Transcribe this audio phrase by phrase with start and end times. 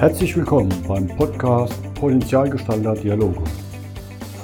[0.00, 3.44] Herzlich willkommen beim Podcast Potenzialgestalter Dialoge.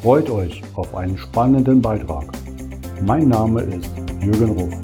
[0.02, 2.26] Freut euch auf einen spannenden Beitrag.
[3.00, 3.90] Mein Name ist
[4.20, 4.74] Jürgen Ruf.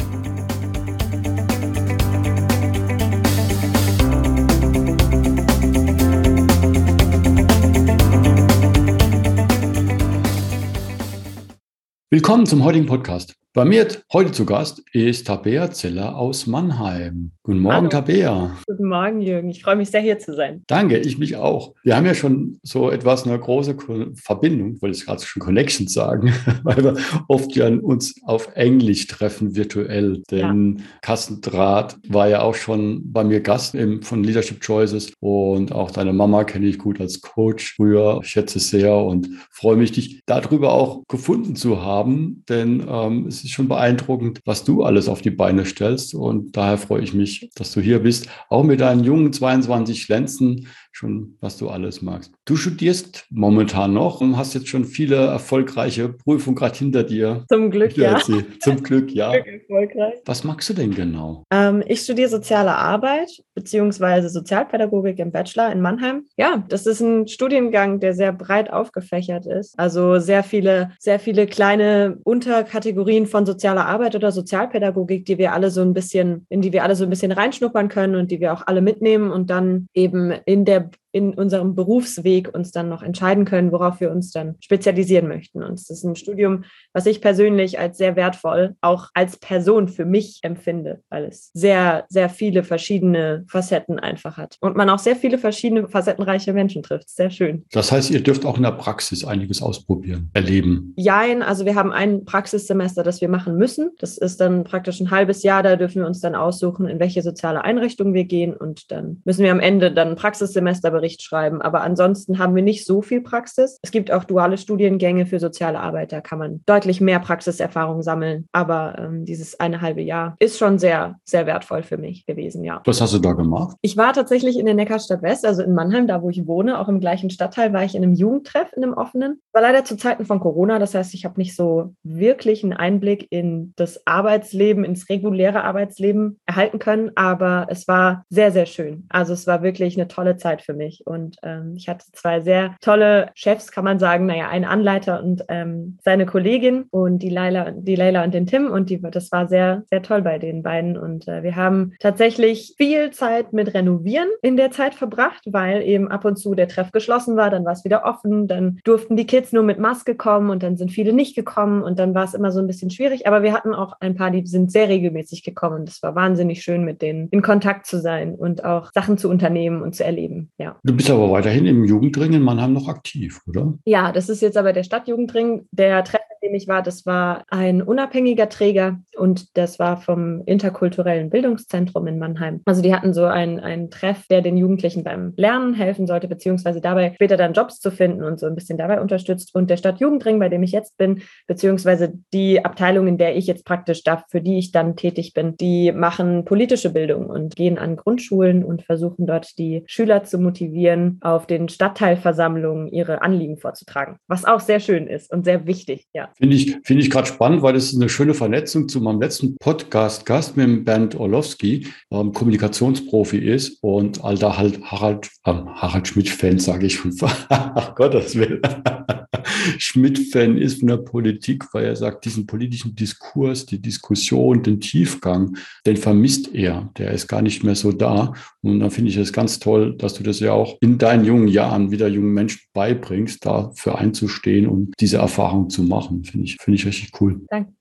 [12.08, 13.34] Willkommen zum heutigen Podcast.
[13.54, 17.32] Bei mir heute zu Gast ist Tabea Zeller aus Mannheim.
[17.42, 17.88] Guten Morgen, Hallo.
[17.88, 18.56] Tabea.
[18.66, 19.50] Guten Morgen, Jürgen.
[19.50, 20.62] Ich freue mich sehr, hier zu sein.
[20.68, 21.74] Danke, ich mich auch.
[21.82, 23.76] Wir haben ja schon so etwas eine große
[24.14, 26.96] Verbindung, wollte ich gerade schon Connections sagen, weil wir
[27.28, 30.22] oft ja uns auf Englisch treffen, virtuell.
[30.30, 30.84] Denn ja.
[31.02, 35.90] Carsten Draht war ja auch schon bei mir Gast im, von Leadership Choices und auch
[35.90, 38.20] deine Mama kenne ich gut als Coach früher.
[38.22, 43.41] Ich schätze sehr und freue mich, dich darüber auch gefunden zu haben, denn ähm, es
[43.42, 46.14] es ist schon beeindruckend, was du alles auf die Beine stellst.
[46.14, 50.68] Und daher freue ich mich, dass du hier bist, auch mit deinen jungen 22 Lenzen
[50.92, 52.32] schon, was du alles magst.
[52.44, 57.44] Du studierst momentan noch und hast jetzt schon viele erfolgreiche Prüfungen gerade hinter dir.
[57.48, 58.20] Zum Glück, ja.
[58.60, 59.34] Zum Glück, ja.
[59.34, 60.20] erfolgreich.
[60.26, 61.44] Was magst du denn genau?
[61.50, 66.26] Ähm, ich studiere soziale Arbeit beziehungsweise Sozialpädagogik im Bachelor in Mannheim.
[66.36, 69.78] Ja, das ist ein Studiengang, der sehr breit aufgefächert ist.
[69.78, 75.70] Also sehr viele, sehr viele kleine Unterkategorien von sozialer Arbeit oder Sozialpädagogik, die wir alle
[75.70, 78.52] so ein bisschen, in die wir alle so ein bisschen reinschnuppern können und die wir
[78.52, 83.44] auch alle mitnehmen und dann eben in der in unserem Berufsweg uns dann noch entscheiden
[83.44, 85.62] können, worauf wir uns dann spezialisieren möchten.
[85.62, 90.04] Und es ist ein Studium, was ich persönlich als sehr wertvoll auch als Person für
[90.04, 95.16] mich empfinde, weil es sehr, sehr viele verschiedene Facetten einfach hat und man auch sehr
[95.16, 97.10] viele verschiedene facettenreiche Menschen trifft.
[97.10, 97.64] Sehr schön.
[97.72, 100.94] Das heißt, ihr dürft auch in der Praxis einiges ausprobieren, erleben.
[100.96, 103.90] Jein, also wir haben ein Praxissemester, das wir machen müssen.
[103.98, 105.62] Das ist dann praktisch ein halbes Jahr.
[105.62, 109.44] Da dürfen wir uns dann aussuchen, in welche soziale Einrichtung wir gehen und dann müssen
[109.44, 111.60] wir am Ende dann ein Praxissemester Bericht schreiben.
[111.60, 113.78] Aber ansonsten haben wir nicht so viel Praxis.
[113.82, 118.46] Es gibt auch duale Studiengänge für soziale Arbeit, da kann man deutlich mehr Praxiserfahrung sammeln.
[118.52, 122.80] Aber ähm, dieses eine halbe Jahr ist schon sehr, sehr wertvoll für mich gewesen, ja.
[122.84, 123.76] Was hast du da gemacht?
[123.82, 126.88] Ich war tatsächlich in der Neckarstadt West, also in Mannheim, da wo ich wohne, auch
[126.88, 129.40] im gleichen Stadtteil, war ich in einem Jugendtreff, in einem offenen.
[129.52, 133.26] War leider zu Zeiten von Corona, das heißt, ich habe nicht so wirklich einen Einblick
[133.30, 139.06] in das Arbeitsleben, ins reguläre Arbeitsleben erhalten können, aber es war sehr, sehr schön.
[139.08, 141.06] Also es war wirklich eine tolle Zeit für mich mich.
[141.06, 145.44] Und ähm, ich hatte zwei sehr tolle Chefs, kann man sagen, naja, einen Anleiter und
[145.48, 148.70] ähm, seine Kollegin und die Leila, die Leila und den Tim.
[148.70, 150.96] Und die, das war sehr, sehr toll bei den beiden.
[150.96, 156.08] Und äh, wir haben tatsächlich viel Zeit mit Renovieren in der Zeit verbracht, weil eben
[156.08, 159.26] ab und zu der Treff geschlossen war, dann war es wieder offen, dann durften die
[159.26, 162.34] Kids nur mit Maske kommen und dann sind viele nicht gekommen und dann war es
[162.34, 163.26] immer so ein bisschen schwierig.
[163.26, 165.84] Aber wir hatten auch ein paar, die sind sehr regelmäßig gekommen.
[165.86, 169.82] Es war wahnsinnig schön, mit denen in Kontakt zu sein und auch Sachen zu unternehmen
[169.82, 170.50] und zu erleben.
[170.58, 170.76] Ja.
[170.84, 173.74] Du bist aber weiterhin im Jugendring in Mannheim noch aktiv, oder?
[173.84, 175.68] Ja, das ist jetzt aber der Stadtjugendring.
[175.70, 180.42] Der Treff, in dem ich war, das war ein unabhängiger Träger und das war vom
[180.44, 182.62] interkulturellen Bildungszentrum in Mannheim.
[182.64, 186.80] Also die hatten so einen, einen Treff, der den Jugendlichen beim Lernen helfen sollte, beziehungsweise
[186.80, 189.54] dabei später dann Jobs zu finden und so ein bisschen dabei unterstützt.
[189.54, 193.64] Und der Stadtjugendring, bei dem ich jetzt bin, beziehungsweise die Abteilung, in der ich jetzt
[193.64, 197.94] praktisch da, für die ich dann tätig bin, die machen politische Bildung und gehen an
[197.94, 204.16] Grundschulen und versuchen dort die Schüler zu motivieren motivieren, auf den Stadtteilversammlungen ihre Anliegen vorzutragen,
[204.26, 206.06] was auch sehr schön ist und sehr wichtig.
[206.14, 206.30] Ja.
[206.36, 209.56] Finde ich, finde ich gerade spannend, weil das ist eine schöne Vernetzung zu meinem letzten
[209.56, 216.58] Podcast-Gast mit dem Bernd Orlowski, ähm, Kommunikationsprofi ist und alter halt Harald, äh, Harald Schmidt-Fan,
[216.58, 217.12] sage ich schon.
[217.96, 218.62] Gottes Willen.
[219.78, 225.56] Schmidt-Fan ist von der Politik, weil er sagt, diesen politischen Diskurs, die Diskussion, den Tiefgang,
[225.86, 226.90] den vermisst er.
[226.98, 228.32] Der ist gar nicht mehr so da.
[228.62, 231.48] Und da finde ich es ganz toll, dass du das ja auch in deinen jungen
[231.48, 236.24] Jahren wieder jungen Menschen beibringst, dafür einzustehen und diese Erfahrung zu machen.
[236.24, 237.40] Finde ich, finde ich richtig cool.
[237.48, 237.72] Danke.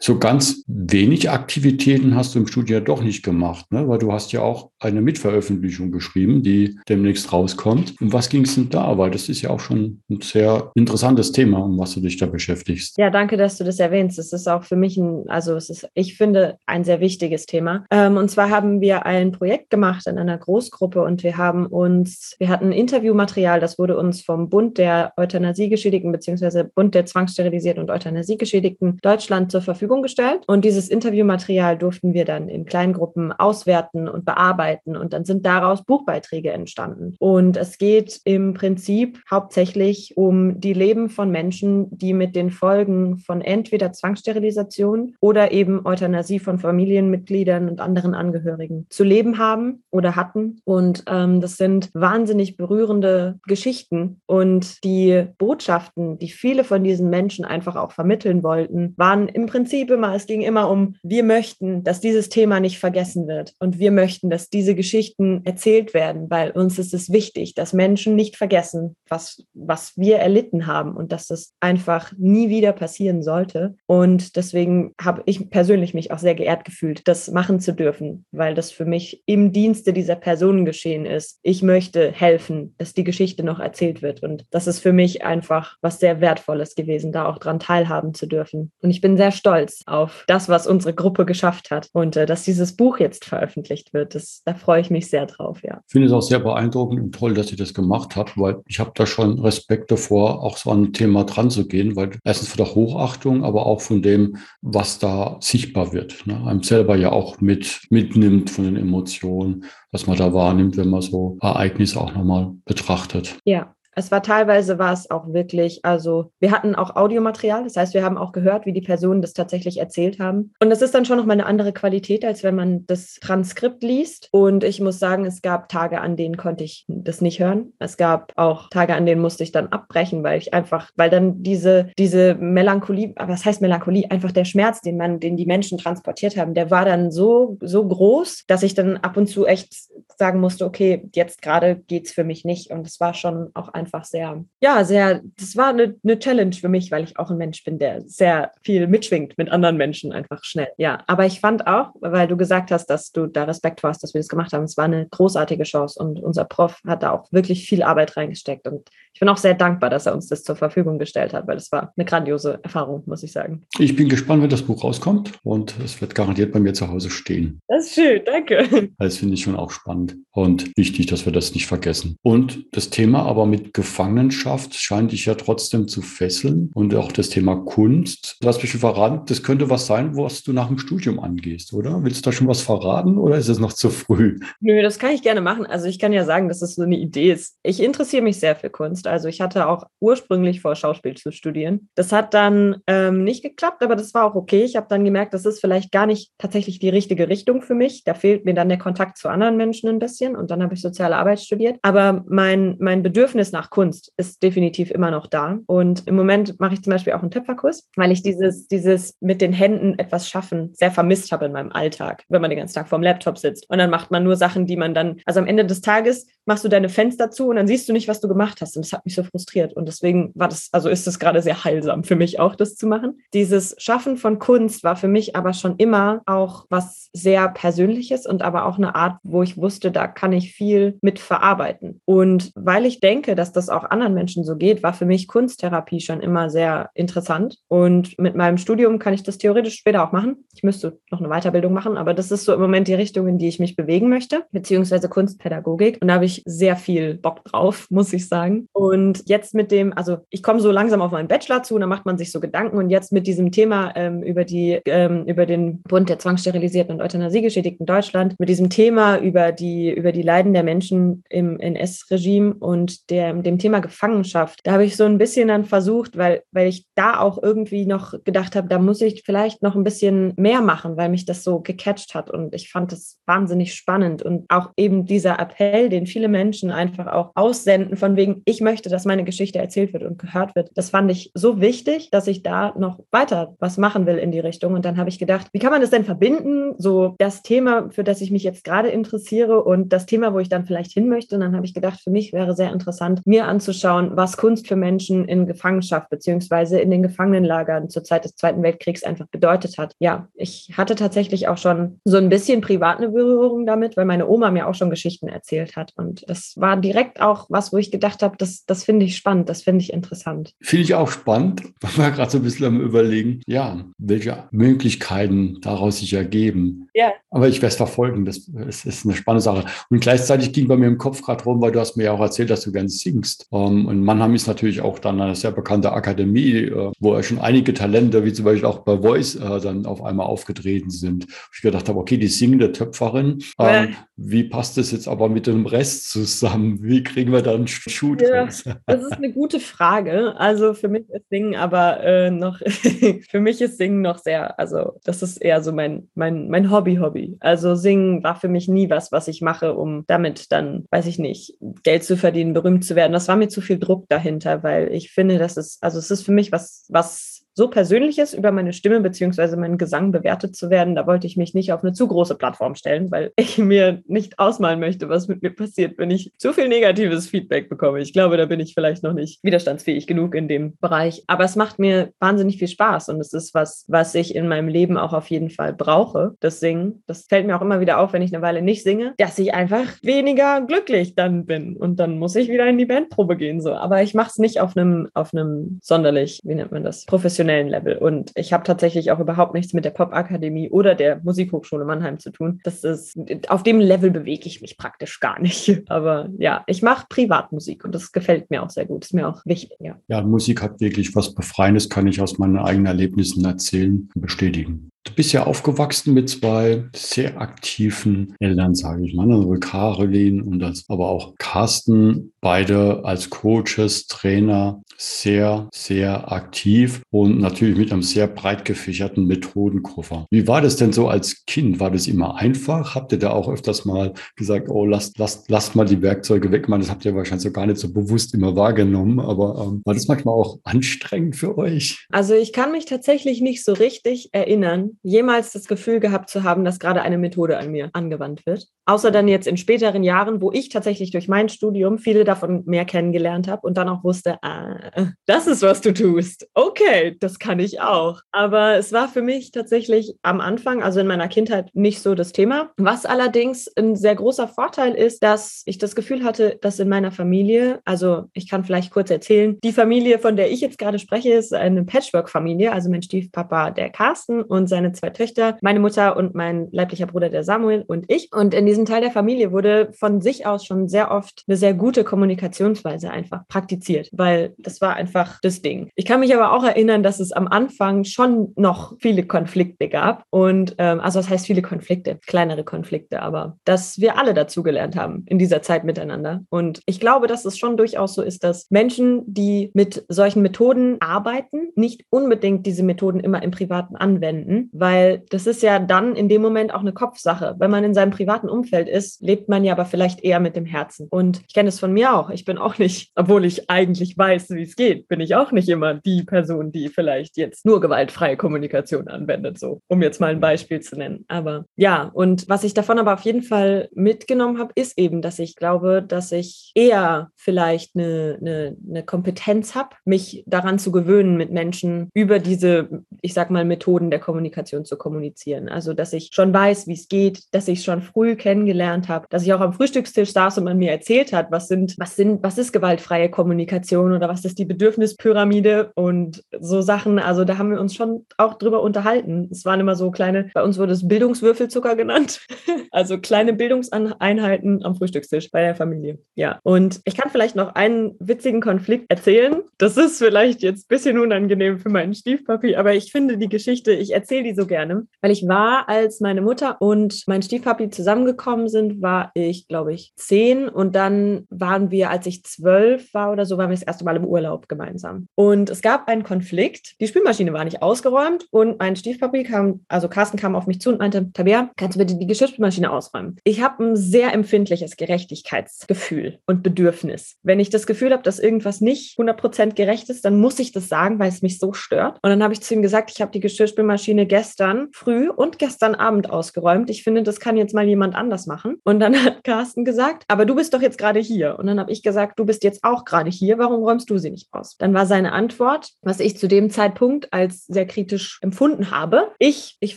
[0.00, 3.88] So ganz wenig Aktivitäten hast du im Studio ja doch nicht gemacht, ne?
[3.88, 7.94] weil du hast ja auch eine Mitveröffentlichung geschrieben, die demnächst rauskommt.
[8.00, 8.96] Und was ging es denn da?
[8.98, 12.26] Weil das ist ja auch schon ein sehr interessantes Thema, um was du dich da
[12.26, 12.96] beschäftigst.
[12.98, 14.18] Ja, danke, dass du das erwähnst.
[14.18, 17.84] Es ist auch für mich ein, also es ist, ich finde, ein sehr wichtiges Thema.
[17.90, 22.36] Ähm, und zwar haben wir ein Projekt gemacht in einer Großgruppe und wir haben uns,
[22.38, 27.90] wir hatten Interviewmaterial, das wurde uns vom Bund der Euthanasiegeschädigten beziehungsweise Bund der Zwangssterilisierten und
[27.90, 34.24] Euthanasiegeschädigten Deutschland zur Verfügung gestellt und dieses Interviewmaterial durften wir dann in Kleingruppen auswerten und
[34.24, 37.16] bearbeiten und dann sind daraus Buchbeiträge entstanden.
[37.18, 43.18] Und es geht im Prinzip hauptsächlich um die Leben von Menschen, die mit den Folgen
[43.18, 50.16] von entweder Zwangssterilisation oder eben Euthanasie von Familienmitgliedern und anderen Angehörigen zu leben haben oder
[50.16, 50.60] hatten.
[50.64, 57.44] Und ähm, das sind wahnsinnig berührende Geschichten und die Botschaften, die viele von diesen Menschen
[57.44, 62.00] einfach auch vermitteln wollten, waren im Prinzip immer, es ging immer um, wir möchten, dass
[62.00, 66.78] dieses Thema nicht vergessen wird und wir möchten, dass diese Geschichten erzählt werden, weil uns
[66.78, 71.54] ist es wichtig, dass Menschen nicht vergessen, was, was wir erlitten haben und dass das
[71.60, 73.76] einfach nie wieder passieren sollte.
[73.86, 78.54] Und deswegen habe ich persönlich mich auch sehr geehrt gefühlt, das machen zu dürfen, weil
[78.54, 81.38] das für mich im Dienste dieser Personen geschehen ist.
[81.44, 84.24] Ich möchte helfen, dass die Geschichte noch erzählt wird.
[84.24, 88.26] Und das ist für mich einfach was sehr Wertvolles gewesen, da auch dran teilhaben zu
[88.26, 88.72] dürfen.
[88.82, 92.44] Und ich bin sehr stolz auf das, was unsere Gruppe geschafft hat und äh, dass
[92.44, 94.14] dieses Buch jetzt veröffentlicht wird.
[94.14, 95.80] Das, da freue ich mich sehr drauf, ja.
[95.86, 98.80] Ich finde es auch sehr beeindruckend und toll, dass sie das gemacht hat, weil ich
[98.80, 102.48] habe da schon Respekt davor, auch so an ein Thema dran zu gehen, weil erstens
[102.48, 106.26] von der Hochachtung, aber auch von dem, was da sichtbar wird.
[106.26, 106.42] Ne?
[106.46, 111.02] Einem selber ja auch mit, mitnimmt von den Emotionen, was man da wahrnimmt, wenn man
[111.02, 113.38] so Ereignisse auch nochmal betrachtet.
[113.44, 117.94] Ja, es war teilweise war es auch wirklich, also wir hatten auch Audiomaterial, das heißt,
[117.94, 120.52] wir haben auch gehört, wie die Personen das tatsächlich erzählt haben.
[120.60, 124.28] Und das ist dann schon nochmal eine andere Qualität, als wenn man das Transkript liest.
[124.30, 127.72] Und ich muss sagen, es gab Tage, an denen konnte ich das nicht hören.
[127.80, 131.42] Es gab auch Tage, an denen musste ich dann abbrechen, weil ich einfach, weil dann
[131.42, 134.10] diese, diese Melancholie, aber was heißt Melancholie?
[134.10, 137.86] Einfach der Schmerz, den man, den die Menschen transportiert haben, der war dann so, so
[137.86, 139.74] groß, dass ich dann ab und zu echt
[140.18, 142.70] sagen musste, okay, jetzt gerade geht es für mich nicht.
[142.70, 146.68] Und es war schon auch einfach sehr, ja, sehr, das war eine, eine Challenge für
[146.68, 150.42] mich, weil ich auch ein Mensch bin, der sehr viel mitschwingt mit anderen Menschen einfach
[150.42, 150.68] schnell.
[150.76, 154.12] Ja, aber ich fand auch, weil du gesagt hast, dass du da Respekt hast, dass
[154.12, 157.30] wir das gemacht haben, es war eine großartige Chance und unser Prof hat da auch
[157.32, 160.56] wirklich viel Arbeit reingesteckt und ich bin auch sehr dankbar, dass er uns das zur
[160.56, 163.64] Verfügung gestellt hat, weil es war eine grandiose Erfahrung, muss ich sagen.
[163.78, 167.10] Ich bin gespannt, wenn das Buch rauskommt und es wird garantiert bei mir zu Hause
[167.10, 167.60] stehen.
[167.68, 168.90] Das ist schön, danke.
[168.98, 172.16] Das finde ich schon auch spannend und wichtig, dass wir das nicht vergessen.
[172.22, 177.28] Und das Thema aber mit Gefangenschaft scheint dich ja trotzdem zu fesseln und auch das
[177.28, 178.36] Thema Kunst.
[178.40, 182.04] Du hast mich verraten, das könnte was sein, was du nach dem Studium angehst, oder?
[182.04, 184.38] Willst du da schon was verraten oder ist es noch zu früh?
[184.60, 185.66] Nö, das kann ich gerne machen.
[185.66, 187.56] Also ich kann ja sagen, dass es so eine Idee ist.
[187.62, 189.06] Ich interessiere mich sehr für Kunst.
[189.08, 191.88] Also ich hatte auch ursprünglich vor, Schauspiel zu studieren.
[191.96, 194.62] Das hat dann ähm, nicht geklappt, aber das war auch okay.
[194.62, 198.04] Ich habe dann gemerkt, das ist vielleicht gar nicht tatsächlich die richtige Richtung für mich.
[198.04, 200.80] Da fehlt mir dann der Kontakt zu anderen Menschen ein bisschen und dann habe ich
[200.80, 201.78] soziale Arbeit studiert.
[201.82, 205.58] Aber mein, mein Bedürfnis nach Kunst ist definitiv immer noch da.
[205.66, 209.40] Und im Moment mache ich zum Beispiel auch einen Töpferkurs, weil ich dieses, dieses mit
[209.40, 212.88] den Händen etwas schaffen sehr vermisst habe in meinem Alltag, wenn man den ganzen Tag
[212.88, 213.68] vorm Laptop sitzt.
[213.68, 216.64] Und dann macht man nur Sachen, die man dann, also am Ende des Tages machst
[216.64, 218.74] du deine Fenster zu und dann siehst du nicht, was du gemacht hast.
[218.76, 219.74] Und das hat mich so frustriert.
[219.74, 222.86] Und deswegen war das, also ist es gerade sehr heilsam für mich auch, das zu
[222.86, 223.20] machen.
[223.34, 228.40] Dieses Schaffen von Kunst war für mich aber schon immer auch was sehr Persönliches und
[228.42, 232.00] aber auch eine Art, wo ich wusste, da kann ich viel mit verarbeiten.
[232.06, 236.00] Und weil ich denke, dass das auch anderen Menschen so geht, war für mich Kunsttherapie
[236.00, 237.58] schon immer sehr interessant.
[237.68, 240.46] Und mit meinem Studium kann ich das theoretisch später auch machen.
[240.54, 243.36] Ich müsste noch eine Weiterbildung machen, aber das ist so im Moment die Richtung, in
[243.36, 245.98] die ich mich bewegen möchte, beziehungsweise Kunstpädagogik.
[246.00, 248.68] Und da habe ich sehr viel Bock drauf, muss ich sagen.
[248.72, 251.86] Und jetzt mit dem, also ich komme so langsam auf meinen Bachelor zu und da
[251.86, 252.78] macht man sich so Gedanken.
[252.78, 257.02] Und jetzt mit diesem Thema ähm, über die, ähm, über den Bund der zwangssterilisierten und
[257.02, 263.10] Euthanasiegeschädigten Deutschland, mit diesem Thema über die, über die Leiden der Menschen im NS-Regime und
[263.10, 266.86] der, dem Thema Gefangenschaft, da habe ich so ein bisschen dann versucht, weil, weil ich
[266.94, 270.96] da auch irgendwie noch gedacht habe, da muss ich vielleicht noch ein bisschen mehr machen,
[270.96, 272.30] weil mich das so gecatcht hat.
[272.30, 274.22] Und ich fand das wahnsinnig spannend.
[274.22, 278.88] Und auch eben dieser Appell, den viele Menschen einfach auch aussenden, von wegen, ich möchte,
[278.88, 280.70] dass meine Geschichte erzählt wird und gehört wird.
[280.74, 284.40] Das fand ich so wichtig, dass ich da noch weiter was machen will in die
[284.40, 284.74] Richtung.
[284.74, 286.74] Und dann habe ich gedacht, wie kann man das denn verbinden?
[286.78, 290.48] So das Thema, für das ich mich jetzt gerade interessiere und das Thema, wo ich
[290.48, 291.34] dann vielleicht hin möchte.
[291.34, 294.76] Und dann habe ich gedacht, für mich wäre sehr interessant, mir anzuschauen, was Kunst für
[294.76, 299.94] Menschen in Gefangenschaft beziehungsweise in den Gefangenenlagern zur Zeit des Zweiten Weltkriegs einfach bedeutet hat.
[299.98, 304.28] Ja, ich hatte tatsächlich auch schon so ein bisschen privat eine Berührung damit, weil meine
[304.28, 305.92] Oma mir auch schon Geschichten erzählt hat.
[305.96, 306.24] Und fand.
[306.28, 309.62] Das war direkt auch was, wo ich gedacht habe, das, das finde ich spannend, das
[309.62, 310.54] finde ich interessant.
[310.60, 311.62] Finde ich auch spannend.
[311.90, 316.88] Ich war gerade so ein bisschen am Überlegen, ja, welche Möglichkeiten daraus sich ergeben.
[316.94, 317.12] Ja.
[317.30, 318.24] Aber ich werde es verfolgen.
[318.24, 319.64] Das, das, ist eine spannende Sache.
[319.88, 322.20] Und gleichzeitig ging bei mir im Kopf gerade rum, weil du hast mir ja auch
[322.20, 323.48] erzählt, dass du gern singst.
[323.52, 327.38] Ähm, und Mannheim ist natürlich auch dann eine sehr bekannte Akademie, uh, wo ja schon
[327.38, 331.26] einige Talente, wie zum Beispiel auch bei Voice, uh, dann auf einmal aufgetreten sind.
[331.54, 333.88] Ich gedacht habe, okay, die singende Töpferin, ja.
[334.20, 336.82] Wie passt das jetzt aber mit dem Rest zusammen?
[336.82, 338.64] Wie kriegen wir da einen Schuh ja, draus?
[338.86, 340.34] Das ist eine gute Frage.
[340.36, 342.58] Also für mich ist Singen aber äh, noch,
[343.30, 347.36] für mich ist Singen noch sehr, also das ist eher so mein, mein, mein Hobby-Hobby.
[347.38, 351.20] Also Singen war für mich nie was, was ich mache, um damit dann, weiß ich
[351.20, 353.12] nicht, Geld zu verdienen, berühmt zu werden.
[353.12, 356.24] Das war mir zu viel Druck dahinter, weil ich finde, das ist, also es ist
[356.24, 360.94] für mich was, was so Persönliches über meine Stimme beziehungsweise meinen Gesang bewertet zu werden,
[360.94, 364.38] da wollte ich mich nicht auf eine zu große Plattform stellen, weil ich mir nicht
[364.38, 367.98] ausmalen möchte, was mit mir passiert, wenn ich zu viel negatives Feedback bekomme.
[367.98, 371.24] Ich glaube, da bin ich vielleicht noch nicht widerstandsfähig genug in dem Bereich.
[371.26, 374.68] Aber es macht mir wahnsinnig viel Spaß und es ist was, was ich in meinem
[374.68, 377.02] Leben auch auf jeden Fall brauche, das Singen.
[377.08, 379.52] Das fällt mir auch immer wieder auf, wenn ich eine Weile nicht singe, dass ich
[379.52, 383.60] einfach weniger glücklich dann bin und dann muss ich wieder in die Bandprobe gehen.
[383.60, 383.74] So.
[383.74, 387.47] Aber ich mache es nicht auf einem, auf einem sonderlich, wie nennt man das, professionellen
[387.48, 387.96] professionellen Level.
[387.96, 392.30] Und ich habe tatsächlich auch überhaupt nichts mit der Popakademie oder der Musikhochschule Mannheim zu
[392.30, 392.60] tun.
[392.64, 395.82] Das ist, auf dem Level bewege ich mich praktisch gar nicht.
[395.88, 399.04] Aber ja, ich mache Privatmusik und das gefällt mir auch sehr gut.
[399.04, 399.96] Ist mir auch wichtig, ja.
[400.08, 404.90] Ja, Musik hat wirklich was Befreiendes, kann ich aus meinen eigenen Erlebnissen erzählen und bestätigen.
[405.04, 410.58] Du bist ja aufgewachsen mit zwei sehr aktiven Eltern, sage ich mal, also Caroline und
[410.58, 418.02] das, aber auch Carsten, beide als Coaches, Trainer, sehr, sehr aktiv und natürlich mit einem
[418.02, 420.26] sehr breit gefächerten Methodenkoffer.
[420.30, 421.78] Wie war das denn so als Kind?
[421.78, 422.96] War das immer einfach?
[422.96, 426.68] Habt ihr da auch öfters mal gesagt, oh, lasst, lasst, lasst mal die Werkzeuge weg?
[426.68, 429.94] Man, das habt ihr wahrscheinlich so gar nicht so bewusst immer wahrgenommen, aber ähm, war
[429.94, 432.06] das manchmal auch anstrengend für euch?
[432.10, 436.64] Also ich kann mich tatsächlich nicht so richtig erinnern, jemals das Gefühl gehabt zu haben,
[436.64, 438.66] dass gerade eine Methode an mir angewandt wird.
[438.86, 442.84] Außer dann jetzt in späteren Jahren, wo ich tatsächlich durch mein Studium viele davon mehr
[442.86, 446.48] kennengelernt habe und dann auch wusste, ah, das ist, was du tust.
[446.54, 448.22] Okay, das kann ich auch.
[448.32, 452.32] Aber es war für mich tatsächlich am Anfang, also in meiner Kindheit, nicht so das
[452.32, 452.70] Thema.
[452.78, 457.12] Was allerdings ein sehr großer Vorteil ist, dass ich das Gefühl hatte, dass in meiner
[457.12, 461.34] Familie, also ich kann vielleicht kurz erzählen, die Familie, von der ich jetzt gerade spreche,
[461.34, 466.34] ist eine Patchwork-Familie, also mein Stiefpapa, der Carsten und seine zwei Töchter, meine Mutter und
[466.34, 468.30] mein leiblicher Bruder, der Samuel und ich.
[468.32, 471.74] Und in diesem Teil der Familie wurde von sich aus schon sehr oft eine sehr
[471.74, 475.90] gute Kommunikationsweise einfach praktiziert, weil das war einfach das Ding.
[475.96, 480.24] Ich kann mich aber auch erinnern, dass es am Anfang schon noch viele Konflikte gab.
[480.30, 485.24] Und ähm, also das heißt viele Konflikte, kleinere Konflikte, aber dass wir alle dazugelernt haben
[485.26, 486.44] in dieser Zeit miteinander.
[486.50, 490.98] Und ich glaube, dass es schon durchaus so ist, dass Menschen, die mit solchen Methoden
[491.00, 496.28] arbeiten, nicht unbedingt diese Methoden immer im Privaten anwenden, weil das ist ja dann in
[496.28, 497.56] dem Moment auch eine Kopfsache.
[497.58, 500.64] Wenn man in seinem privaten Umfeld ist, lebt man ja aber vielleicht eher mit dem
[500.64, 501.08] Herzen.
[501.10, 502.30] Und ich kenne es von mir auch.
[502.30, 505.68] Ich bin auch nicht, obwohl ich eigentlich weiß, wie es geht, bin ich auch nicht
[505.68, 510.40] immer die Person, die vielleicht jetzt nur gewaltfreie Kommunikation anwendet, so, um jetzt mal ein
[510.40, 511.24] Beispiel zu nennen.
[511.28, 515.38] Aber ja, und was ich davon aber auf jeden Fall mitgenommen habe, ist eben, dass
[515.38, 521.36] ich glaube, dass ich eher vielleicht eine, eine, eine Kompetenz habe, mich daran zu gewöhnen,
[521.36, 525.68] mit Menschen über diese, ich sag mal, Methoden der Kommunikation Kommunikation zu kommunizieren.
[525.68, 529.42] Also, dass ich schon weiß, wie es geht, dass ich schon früh kennengelernt habe, dass
[529.44, 532.58] ich auch am Frühstückstisch saß und man mir erzählt hat, was sind, was sind, was
[532.58, 537.18] ist gewaltfreie Kommunikation oder was ist die Bedürfnispyramide und so Sachen.
[537.18, 539.48] Also, da haben wir uns schon auch drüber unterhalten.
[539.50, 542.40] Es waren immer so kleine, bei uns wurde es Bildungswürfelzucker genannt.
[542.90, 546.18] also kleine Bildungseinheiten am Frühstückstisch bei der Familie.
[546.34, 546.58] Ja.
[546.62, 549.62] Und ich kann vielleicht noch einen witzigen Konflikt erzählen.
[549.78, 553.92] Das ist vielleicht jetzt ein bisschen unangenehm für meinen Stiefpapi, aber ich finde die Geschichte,
[553.92, 558.68] ich erzähle die so gerne, weil ich war, als meine Mutter und mein Stiefpapi zusammengekommen
[558.68, 563.46] sind, war ich, glaube ich, zehn und dann waren wir, als ich zwölf war oder
[563.46, 565.28] so, waren wir das erste Mal im Urlaub gemeinsam.
[565.34, 566.94] Und es gab einen Konflikt.
[567.00, 570.90] Die Spülmaschine war nicht ausgeräumt und mein Stiefpapi kam, also Carsten kam auf mich zu
[570.90, 573.36] und meinte, Tabea, kannst du bitte die Geschirrspülmaschine ausräumen?
[573.44, 577.36] Ich habe ein sehr empfindliches Gerechtigkeitsgefühl und Bedürfnis.
[577.42, 580.88] Wenn ich das Gefühl habe, dass irgendwas nicht 100% gerecht ist, dann muss ich das
[580.88, 582.18] sagen, weil es mich so stört.
[582.22, 585.58] Und dann habe ich zu ihm gesagt, ich habe die Geschirrspülmaschine gestern gestern früh und
[585.58, 586.90] gestern Abend ausgeräumt.
[586.90, 588.76] Ich finde, das kann jetzt mal jemand anders machen.
[588.84, 591.58] Und dann hat Carsten gesagt, aber du bist doch jetzt gerade hier.
[591.58, 593.58] Und dann habe ich gesagt, du bist jetzt auch gerade hier.
[593.58, 594.76] Warum räumst du sie nicht aus?
[594.78, 599.32] Dann war seine Antwort, was ich zu dem Zeitpunkt als sehr kritisch empfunden habe.
[599.40, 599.96] Ich, ich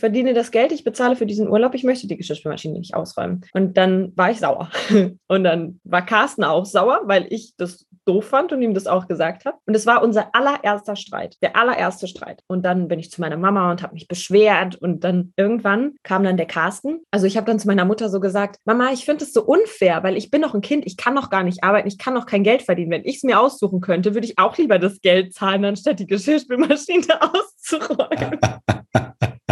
[0.00, 3.44] verdiene das Geld, ich bezahle für diesen Urlaub, ich möchte die Geschirrspülmaschine nicht ausräumen.
[3.52, 4.70] Und dann war ich sauer.
[5.28, 9.08] Und dann war Carsten auch sauer, weil ich das doof fand und ihm das auch
[9.08, 9.58] gesagt habe.
[9.66, 12.42] Und es war unser allererster Streit, der allererste Streit.
[12.46, 14.76] Und dann bin ich zu meiner Mama und habe mich beschwert.
[14.76, 17.00] Und dann irgendwann kam dann der Carsten.
[17.10, 20.02] Also ich habe dann zu meiner Mutter so gesagt, Mama, ich finde es so unfair,
[20.02, 22.26] weil ich bin noch ein Kind, ich kann noch gar nicht arbeiten, ich kann noch
[22.26, 22.90] kein Geld verdienen.
[22.90, 26.06] Wenn ich es mir aussuchen könnte, würde ich auch lieber das Geld zahlen, anstatt die
[26.06, 28.38] Geschirrspülmaschine auszuräumen.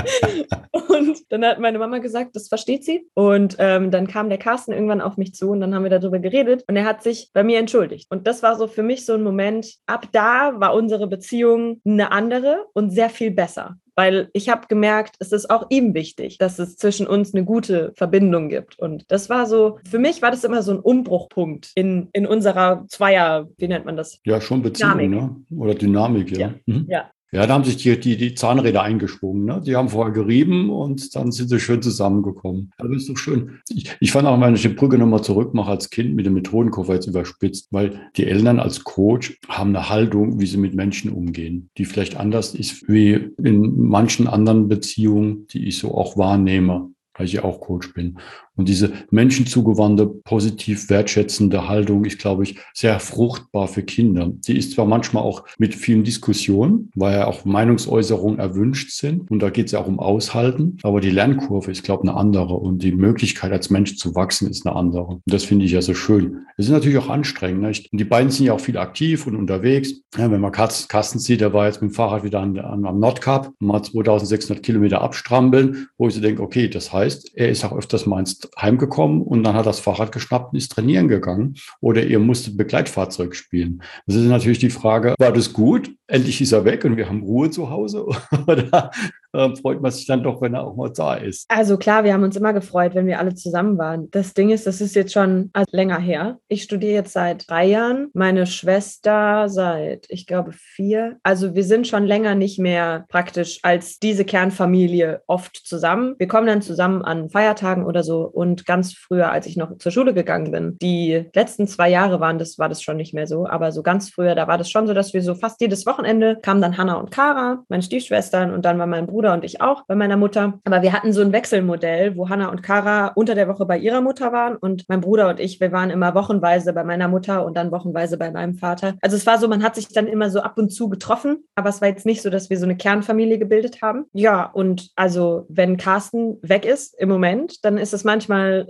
[0.89, 3.07] und dann hat meine Mama gesagt, das versteht sie.
[3.15, 6.19] Und ähm, dann kam der Carsten irgendwann auf mich zu und dann haben wir darüber
[6.19, 8.07] geredet und er hat sich bei mir entschuldigt.
[8.11, 12.13] Und das war so für mich so ein Moment, ab da war unsere Beziehung eine
[12.13, 16.59] andere und sehr viel besser weil ich habe gemerkt, es ist auch ihm wichtig, dass
[16.59, 18.79] es zwischen uns eine gute Verbindung gibt.
[18.79, 22.87] Und das war so, für mich war das immer so ein Umbruchpunkt in, in unserer
[22.89, 24.19] Zweier, wie nennt man das?
[24.25, 25.11] Ja, schon Beziehung, Dynamik.
[25.51, 25.59] ne?
[25.59, 26.39] Oder Dynamik, ja.
[26.39, 26.87] Ja, mhm.
[26.89, 27.11] ja.
[27.33, 29.45] Ja, da haben sich die, die, die Zahnräder eingeschwungen.
[29.45, 29.63] Ne?
[29.65, 32.73] Die haben vorher gerieben und dann sind sie schön zusammengekommen.
[32.77, 33.61] Das ist doch schön.
[33.69, 36.95] Ich, ich fand auch, wenn ich die Brücke nochmal zurückmache als Kind mit dem Methodenkoffer
[36.95, 41.71] jetzt überspitzt, weil die Eltern als Coach haben eine Haltung, wie sie mit Menschen umgehen,
[41.79, 47.27] die vielleicht anders ist wie in manchen anderen Beziehungen, die ich so auch wahrnehme weil
[47.27, 48.19] ich ja auch Coach bin.
[48.61, 54.31] Und diese menschenzugewandte, positiv wertschätzende Haltung ist, glaube ich, sehr fruchtbar für Kinder.
[54.47, 59.31] Die ist zwar manchmal auch mit vielen Diskussionen, weil ja auch Meinungsäußerungen erwünscht sind.
[59.31, 60.77] Und da geht es ja auch um Aushalten.
[60.83, 62.53] Aber die Lernkurve ist, glaube ich, eine andere.
[62.53, 65.05] Und die Möglichkeit, als Mensch zu wachsen, ist eine andere.
[65.05, 66.41] Und das finde ich ja so schön.
[66.59, 67.63] Es ist natürlich auch anstrengend.
[67.63, 67.91] Nicht?
[67.91, 69.95] Und die beiden sind ja auch viel aktiv und unterwegs.
[70.19, 73.01] Ja, wenn man Carsten sieht, der war jetzt mit dem Fahrrad wieder an, an, am
[73.01, 77.73] Nordkap, mal 2600 Kilometer abstrampeln, wo ich so denke, okay, das heißt, er ist auch
[77.73, 81.55] öfters mal ins heimgekommen und dann hat das Fahrrad geschnappt und ist trainieren gegangen.
[81.81, 83.83] Oder ihr musstet Begleitfahrzeug spielen.
[84.07, 85.91] Das ist natürlich die Frage, war das gut?
[86.07, 88.07] Endlich ist er weg und wir haben Ruhe zu Hause?
[88.47, 88.91] Oder
[89.33, 91.47] äh, freut man sich dann doch, wenn er auch mal da ist?
[91.49, 94.11] Also klar, wir haben uns immer gefreut, wenn wir alle zusammen waren.
[94.11, 96.39] Das Ding ist, das ist jetzt schon länger her.
[96.49, 101.19] Ich studiere jetzt seit drei Jahren, meine Schwester seit, ich glaube, vier.
[101.23, 106.15] Also wir sind schon länger nicht mehr praktisch als diese Kernfamilie oft zusammen.
[106.19, 109.93] Wir kommen dann zusammen an Feiertagen oder so und ganz früher, als ich noch zur
[109.93, 113.47] Schule gegangen bin, die letzten zwei Jahre waren das, war das schon nicht mehr so,
[113.47, 116.39] aber so ganz früher, da war das schon so, dass wir so fast jedes Wochenende
[116.41, 119.85] kamen dann Hannah und Kara, meine Stiefschwestern und dann war mein Bruder und ich auch
[119.87, 120.59] bei meiner Mutter.
[120.65, 124.01] Aber wir hatten so ein Wechselmodell, wo Hannah und Kara unter der Woche bei ihrer
[124.01, 127.59] Mutter waren und mein Bruder und ich, wir waren immer wochenweise bei meiner Mutter und
[127.59, 128.95] dann wochenweise bei meinem Vater.
[129.03, 131.69] Also es war so, man hat sich dann immer so ab und zu getroffen, aber
[131.69, 134.07] es war jetzt nicht so, dass wir so eine Kernfamilie gebildet haben.
[134.15, 138.20] Ja, und also wenn Carsten weg ist im Moment, dann ist es manchmal